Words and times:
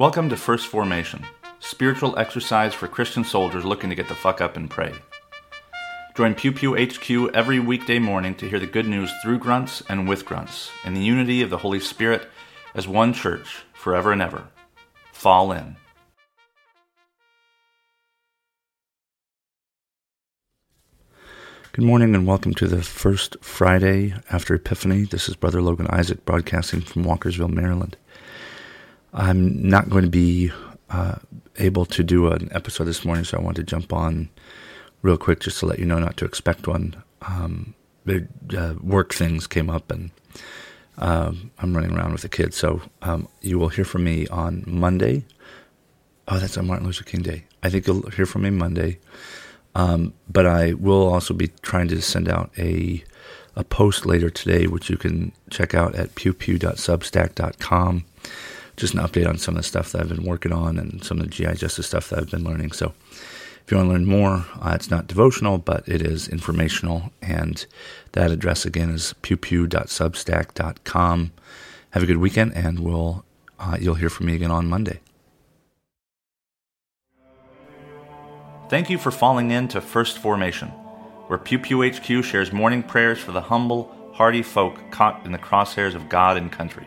Welcome 0.00 0.30
to 0.30 0.36
First 0.38 0.68
Formation, 0.68 1.26
spiritual 1.58 2.18
exercise 2.18 2.72
for 2.72 2.88
Christian 2.88 3.22
soldiers 3.22 3.66
looking 3.66 3.90
to 3.90 3.94
get 3.94 4.08
the 4.08 4.14
fuck 4.14 4.40
up 4.40 4.56
and 4.56 4.70
pray. 4.70 4.94
Join 6.16 6.34
Pew 6.34 6.52
Pew 6.52 6.74
HQ 6.74 7.34
every 7.34 7.60
weekday 7.60 7.98
morning 7.98 8.34
to 8.36 8.48
hear 8.48 8.58
the 8.58 8.66
good 8.66 8.88
news 8.88 9.12
through 9.22 9.40
grunts 9.40 9.82
and 9.90 10.08
with 10.08 10.24
grunts, 10.24 10.70
in 10.86 10.94
the 10.94 11.02
unity 11.02 11.42
of 11.42 11.50
the 11.50 11.58
Holy 11.58 11.80
Spirit 11.80 12.26
as 12.74 12.88
one 12.88 13.12
church 13.12 13.58
forever 13.74 14.10
and 14.10 14.22
ever. 14.22 14.48
Fall 15.12 15.52
in. 15.52 15.76
Good 21.72 21.84
morning 21.84 22.14
and 22.14 22.26
welcome 22.26 22.54
to 22.54 22.66
the 22.66 22.82
first 22.82 23.36
Friday 23.42 24.14
after 24.30 24.54
Epiphany. 24.54 25.02
This 25.02 25.28
is 25.28 25.36
Brother 25.36 25.60
Logan 25.60 25.88
Isaac 25.90 26.24
broadcasting 26.24 26.80
from 26.80 27.04
Walkersville, 27.04 27.52
Maryland. 27.52 27.98
I'm 29.12 29.68
not 29.68 29.90
going 29.90 30.04
to 30.04 30.10
be 30.10 30.52
uh, 30.88 31.16
able 31.58 31.86
to 31.86 32.02
do 32.02 32.28
an 32.28 32.48
episode 32.52 32.84
this 32.84 33.04
morning, 33.04 33.24
so 33.24 33.38
I 33.38 33.40
want 33.40 33.56
to 33.56 33.62
jump 33.62 33.92
on 33.92 34.28
real 35.02 35.16
quick 35.16 35.40
just 35.40 35.60
to 35.60 35.66
let 35.66 35.78
you 35.78 35.86
know 35.86 35.98
not 35.98 36.16
to 36.18 36.24
expect 36.24 36.66
one. 36.66 37.02
Um, 37.22 37.74
the 38.04 38.26
uh, 38.56 38.74
work 38.82 39.12
things 39.12 39.46
came 39.46 39.68
up 39.68 39.90
and 39.90 40.10
uh, 40.98 41.32
I'm 41.58 41.74
running 41.74 41.96
around 41.96 42.12
with 42.12 42.22
the 42.22 42.28
kids, 42.28 42.56
so 42.56 42.82
um, 43.02 43.28
you 43.40 43.58
will 43.58 43.68
hear 43.68 43.84
from 43.84 44.04
me 44.04 44.26
on 44.28 44.64
Monday. 44.66 45.24
Oh, 46.28 46.38
that's 46.38 46.56
on 46.58 46.66
Martin 46.66 46.86
Luther 46.86 47.04
King 47.04 47.22
Day. 47.22 47.44
I 47.62 47.70
think 47.70 47.86
you'll 47.86 48.08
hear 48.10 48.26
from 48.26 48.42
me 48.42 48.50
Monday. 48.50 48.98
Um, 49.74 50.14
but 50.28 50.46
I 50.46 50.74
will 50.74 51.12
also 51.12 51.32
be 51.32 51.48
trying 51.62 51.88
to 51.88 52.02
send 52.02 52.28
out 52.28 52.50
a 52.58 53.02
a 53.56 53.64
post 53.64 54.06
later 54.06 54.30
today, 54.30 54.66
which 54.66 54.88
you 54.88 54.96
can 54.96 55.32
check 55.50 55.74
out 55.74 55.94
at 55.94 56.14
pewpew.substack.com. 56.14 58.04
Just 58.80 58.94
an 58.94 59.00
update 59.00 59.28
on 59.28 59.36
some 59.36 59.56
of 59.56 59.58
the 59.58 59.68
stuff 59.68 59.92
that 59.92 60.00
I've 60.00 60.08
been 60.08 60.24
working 60.24 60.52
on 60.52 60.78
and 60.78 61.04
some 61.04 61.20
of 61.20 61.24
the 61.24 61.30
GI 61.30 61.56
Justice 61.56 61.86
stuff 61.86 62.08
that 62.08 62.18
I've 62.18 62.30
been 62.30 62.44
learning. 62.44 62.72
So 62.72 62.94
if 63.62 63.70
you 63.70 63.76
want 63.76 63.88
to 63.88 63.92
learn 63.92 64.06
more, 64.06 64.46
uh, 64.58 64.72
it's 64.74 64.90
not 64.90 65.06
devotional, 65.06 65.58
but 65.58 65.86
it 65.86 66.00
is 66.00 66.28
informational. 66.28 67.12
And 67.20 67.66
that 68.12 68.30
address 68.30 68.64
again 68.64 68.88
is 68.88 69.14
pewpew.substack.com. 69.22 71.32
Have 71.90 72.02
a 72.02 72.06
good 72.06 72.16
weekend, 72.16 72.54
and 72.54 72.80
we'll 72.80 73.26
uh, 73.58 73.76
you'll 73.78 73.96
hear 73.96 74.08
from 74.08 74.26
me 74.26 74.34
again 74.34 74.50
on 74.50 74.66
Monday. 74.66 75.00
Thank 78.70 78.88
you 78.88 78.96
for 78.96 79.10
falling 79.10 79.50
in 79.50 79.68
to 79.68 79.82
First 79.82 80.16
Formation, 80.16 80.68
where 81.26 81.38
Pew 81.38 81.58
Pew 81.58 81.86
HQ 81.86 82.24
shares 82.24 82.50
morning 82.50 82.82
prayers 82.82 83.18
for 83.18 83.32
the 83.32 83.42
humble, 83.42 83.94
hardy 84.14 84.42
folk 84.42 84.90
caught 84.90 85.26
in 85.26 85.32
the 85.32 85.38
crosshairs 85.38 85.94
of 85.94 86.08
God 86.08 86.38
and 86.38 86.50
country. 86.50 86.86